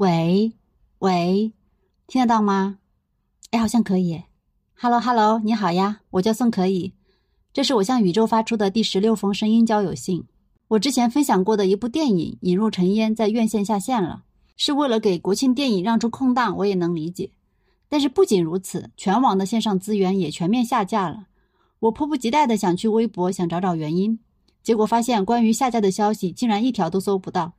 [0.00, 0.54] 喂，
[1.00, 1.52] 喂，
[2.06, 2.78] 听得到吗？
[3.50, 4.22] 哎，好像可以。
[4.80, 6.94] Hello，Hello，你好呀，我叫宋可以。
[7.52, 10.24] 这是我向宇宙发出的第十六封声音交友信。
[10.68, 14.24] 我之前分享过的一部电影《引入尘烟》在院线下线了，
[14.56, 17.32] 是为了给国庆电影让出空档，我也能理解。
[17.90, 21.26] 但是不仅如此，全网的线上资源也全面下架了。
[21.78, 24.18] 我迫不及待的想去微博想找找原因，
[24.62, 27.52] 结果发现关于下架的消息竟然一条都搜不到。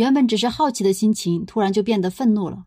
[0.00, 2.64] 原本只是好奇的心情，突然就变得愤怒了。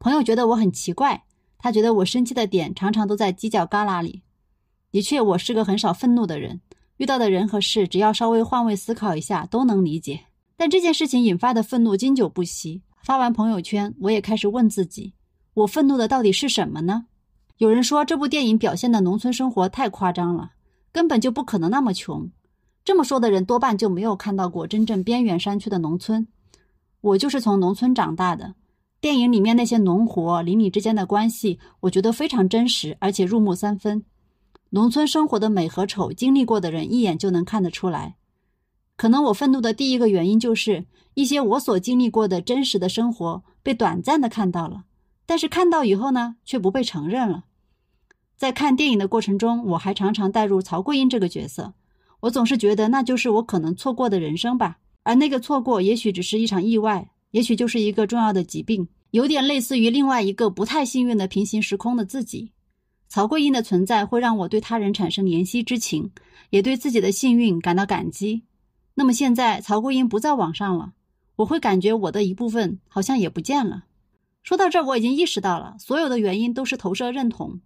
[0.00, 1.22] 朋友觉得我很奇怪，
[1.56, 4.24] 他觉得我生气的点常常都在犄角旮旯里。
[4.90, 6.60] 的确，我是个很少愤怒的人，
[6.96, 10.24] 遇到的人和事，只要稍微换位思考一下，都能理解。
[10.56, 12.82] 但这件事情引发的愤怒经久不息。
[13.04, 15.14] 发完朋友圈，我也开始问自己：
[15.54, 17.06] 我愤怒的到底是什么呢？
[17.58, 20.54] 有人说这部电影表现的农村生活太夸张了，
[20.90, 22.28] 根本就不可能那么穷。
[22.84, 26.26] 这么说的人多半就没有看到过真正边远山区的农村。
[27.04, 28.54] 我就是从农村长大的。
[28.98, 34.04] 电影里面那些农活、邻里之间的关系，我觉得非常真实，而且入木三分。
[34.70, 38.16] 农村生活的美和丑，经历过的人一眼就能看得出来。
[38.96, 44.84] 可能我愤怒的第一个原因，就是一些我所经历过的真实的生活被短暂的看到了，
[45.26, 47.44] 但是看到以后呢，却不被承认了。
[48.34, 51.74] 在看电影的过程中，我还常常带入曹桂英这个角色，
[52.20, 54.78] 我总是觉得那就是我可能错过的人生吧。
[55.04, 57.08] 而那个错过，也许只是一场意外。
[57.30, 62.52] 也许就是一个重要的疾病，有点类似于另外一个不太幸运的平行时空的自己。
[63.08, 66.12] 曹桂英的存在会让我对他人产生怜惜之情，
[66.50, 68.44] 也对自己的幸运感到感激。
[68.94, 70.92] 那么现在曹桂英不在网上了，
[71.34, 73.86] 我会感觉我的一部分好像也不见了。
[74.44, 77.60] 说到这儿，我已经意识到了，所有的原因都是投射认同。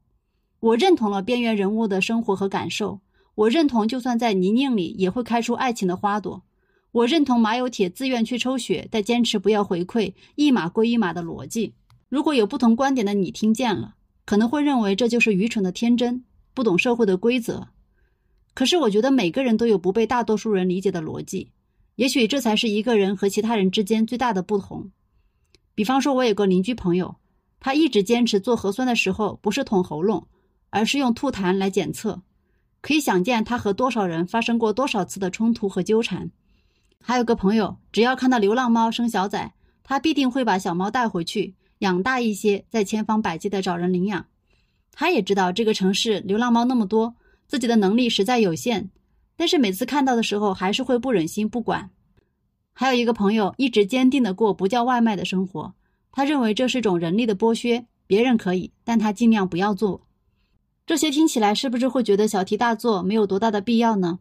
[0.60, 3.00] 我认同了边缘人物的生活和感受，
[3.34, 6.42] 我认同就算在泥泞里也会开出爱情的花朵。
[6.90, 11.74] 我认同马有铁自愿去抽血，但坚持不要回馈，一码归一码的逻辑。
[12.08, 13.94] 如果有不同观点的你听见了，
[14.24, 17.68] 可能会认为这就是愚蠢的天真，不懂社会的规则。
[18.54, 21.50] 可是我觉得每个人都有不被大多数人理解的逻辑，
[21.96, 24.90] 也许这才是一个人和其他人之间最大的不同。
[25.74, 27.16] 比方说，我有个邻居朋友，
[27.60, 30.26] 他一直坚持做核酸的时候不是捅喉咙，
[30.70, 32.22] 而是用吐痰来检测。
[32.80, 36.30] 可以想见他和多少人发生过多少次的冲突和纠缠。
[37.00, 44.26] 还有个朋友，只要看到流浪猫生小崽，他必定会把小猫带回去养大一些，再千方百计的找人领养。
[44.92, 47.14] 他也知道这个城市流浪猫那么多，
[47.46, 48.90] 自己的能力实在有限，
[49.36, 51.90] 但是每次看到的时候，还是会不忍心不管。
[52.72, 55.74] 还有一个朋友，一直坚定的过不叫外卖的生活，
[56.12, 60.02] 他认为这是种人力的剥削，别人可以，但他尽量不要做。
[60.86, 64.18] 这些听起来是不是会觉得小题大做，没有多大的必要呢？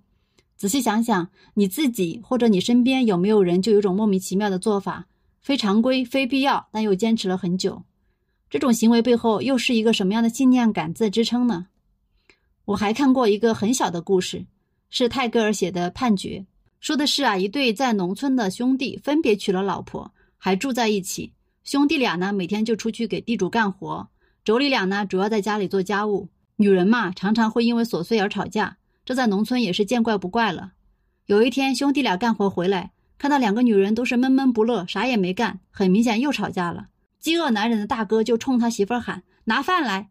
[0.57, 5.06] 仔细想想，你自己或者你身边有没有人就有种莫名其妙的做法，
[5.40, 7.84] 非常规、非必要，但又坚持了很久？
[8.50, 11.68] 这种行为背后又是一个什么样的信念感在支撑呢？
[12.66, 14.45] 我还看过一个很小的故事，
[14.90, 16.40] 是泰戈尔写的《判决》，
[16.79, 21.31] 说的是啊，一对在农村的兄弟分别娶了老婆，还住在一起。
[21.63, 24.09] 兄弟俩呢，每天就出去给地主干活，
[24.44, 26.29] 妯娌俩呢，主要在家里做家务。
[26.56, 28.78] 女人嘛，常常会因为琐碎而吵架。
[29.07, 30.73] 这在农村也是见怪不怪了。
[31.28, 36.90] 有一天，兄弟俩干活回来，看到两个女人都是闷闷不乐，啥也没干，很明显又吵架了。
[37.18, 40.09] 饥饿难忍的大哥就冲他媳妇儿喊：“拿饭来！”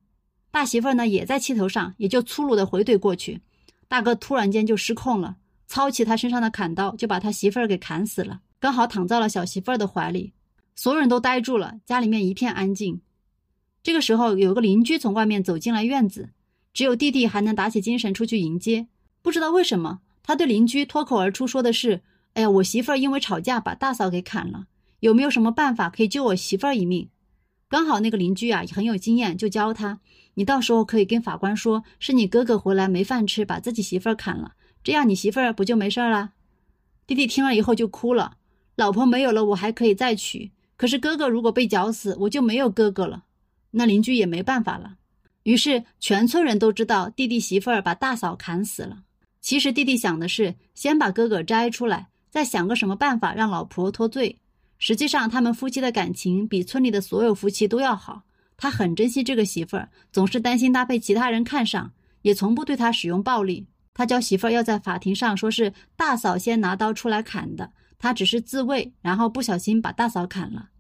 [0.51, 3.43] 大媳妇儿呢也在气头上，也就粗鲁的回怼过去。
[3.87, 5.37] 大哥突然间就失控了，
[5.67, 10.33] 操起他身上的砍刀，就把他媳妇儿给砍死了，刚好躺在了小媳妇儿的怀里。
[10.75, 13.03] 所有人都呆住了，家里面一片安静。
[13.83, 16.31] 这个时候，有个邻居从外面走进来院子。
[16.77, 18.87] 只有弟弟还能打起精神出去迎接。
[19.23, 22.03] 不知道为什么，他对邻居脱口而出说的是
[22.35, 24.67] ：“哎呀，我媳妇儿因为吵架把大嫂给砍了，
[25.01, 27.09] 有没有什么办法可以救我媳妇儿一命？”
[27.71, 30.01] 刚好那个邻居啊很有经验，就教他
[30.37, 34.53] ：“你到时候可以跟法官说，是你哥哥回来没饭吃，把自己媳妇儿砍了，
[34.85, 36.33] 这样你媳妇儿不就没事了？”
[37.09, 38.37] 弟弟听了以后就哭了
[38.77, 43.25] ：“老婆没有了，我还可以再娶，可是哥哥如果被绞死，我就没有哥哥了。”
[43.73, 44.97] 那邻居也没办法了。
[45.47, 48.99] 于是，全村人都知道弟弟媳妇儿把大嫂砍死了。
[49.41, 54.37] 其实，弟弟想的是先把哥哥摘出来，再想个什么办法让老婆脱罪。
[54.79, 58.25] 实际上，他们夫妻的感情比村里的所有夫妻都要好。
[58.57, 63.65] 他很珍惜这个媳妇儿，总是担心她被其他人看上，也从不对她使用暴力。
[63.95, 67.71] 他教媳妇儿要在法庭上说是大嫂先拿刀出来砍的，
[68.01, 70.71] 他只是自卫，然后不小心把大嫂砍了。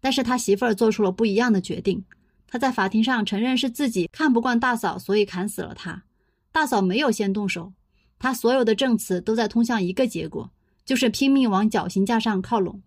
[0.00, 2.04] 但是他媳妇儿做出了不一样的决定。
[2.54, 6.04] 他在法庭上承认是自己看不惯大嫂，所以砍死了他。
[6.52, 7.72] 大嫂没有先动手，
[8.16, 10.52] 他所有的证词都在通向一个结果，
[10.84, 12.80] 就是拼命往绞刑架上靠拢。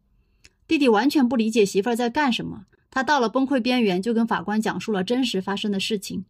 [0.69, 6.23] 弟弟完全不理解媳妇儿在干什么，他到了崩溃边缘，就跟法官讲述了真实发生的事情。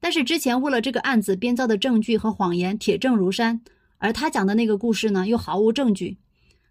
[0.00, 3.60] 但是之前为了这个案子编造的证据和谎言铁证如山，
[3.98, 6.16] 而他讲的那个故事呢，又毫无证据。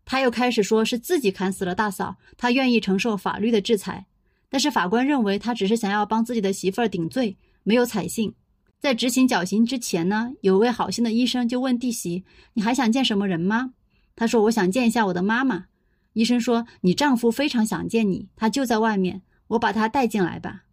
[0.05, 4.07] 他又开始说是自己砍死了大嫂，他愿意承受法律的制裁。
[4.49, 8.33] 但是法官认为他只是想要帮自己的媳妇儿顶罪，没有采信。
[8.79, 12.23] 在执行绞刑之前呢，有位好心的医生就问弟媳
[12.53, 13.73] ：“你还想见什么人吗？”
[14.15, 15.65] 他说：“我想见一下我的妈妈。”
[16.13, 20.63] 医生说：“你丈夫非常想见你，他就在外面，我把他带进来吧。”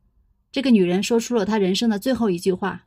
[0.51, 2.87] 这个女人说出了她人生的最后一句话：“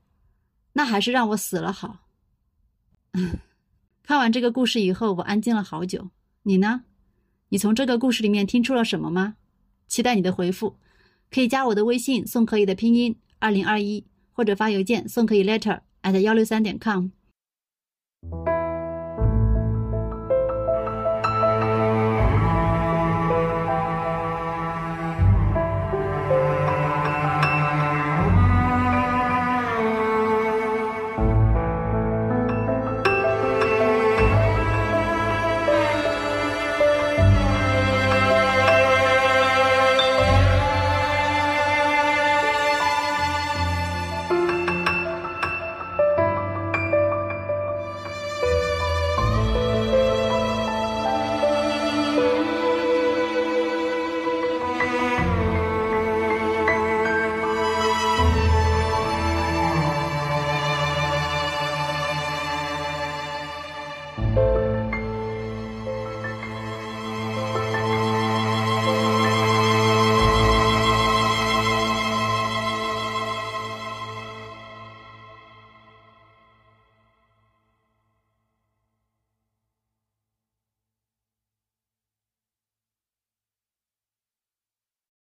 [0.73, 2.07] 那还是让我死了好。
[4.01, 6.09] ”看完这个故事以后，我安静了好久。
[6.43, 6.83] 你呢？
[7.49, 9.35] 你从这个故事里面听出了什么吗？
[9.89, 10.77] 期待你的回复，
[11.29, 17.07] 可以加我的微信宋可以的拼音二零二一，或者发邮件宋可以 letter at 幺六三点 com。